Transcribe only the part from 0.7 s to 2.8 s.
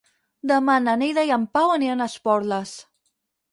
na Neida i en Pau aniran a Esporles.